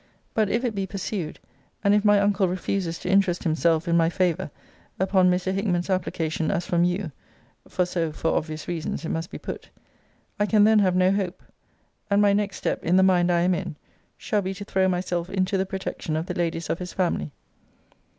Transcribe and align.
But 0.33 0.49
if 0.49 0.65
it 0.65 0.73
be 0.73 0.87
pursued, 0.87 1.37
and 1.83 1.93
if 1.93 2.03
my 2.03 2.19
uncle 2.19 2.47
refuses 2.47 2.97
to 2.97 3.07
interest 3.09 3.43
himself 3.43 3.87
in 3.87 3.95
my 3.95 4.09
favour 4.09 4.49
upon 4.99 5.29
Mr. 5.29 5.53
Hickman's 5.53 5.91
application 5.91 6.49
as 6.49 6.65
from 6.65 6.83
you, 6.83 7.11
(for 7.67 7.85
so, 7.85 8.11
for 8.11 8.35
obvious 8.35 8.67
reasons, 8.67 9.05
it 9.05 9.09
must 9.09 9.29
be 9.29 9.37
put,) 9.37 9.69
I 10.39 10.47
can 10.47 10.63
then 10.63 10.79
have 10.79 10.95
no 10.95 11.11
hope; 11.11 11.43
and 12.09 12.19
my 12.19 12.33
next 12.33 12.57
step, 12.57 12.83
in 12.83 12.97
the 12.97 13.03
mind 13.03 13.31
I 13.31 13.41
am 13.41 13.53
in, 13.53 13.75
shall 14.17 14.41
be 14.41 14.55
to 14.55 14.65
throw 14.65 14.87
myself 14.87 15.29
into 15.29 15.55
the 15.55 15.67
protection 15.67 16.15
of 16.15 16.25
the 16.25 16.33
ladies 16.33 16.71
of 16.71 16.79
his 16.79 16.93
family. 16.93 17.29